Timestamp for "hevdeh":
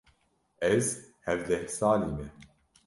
1.25-1.65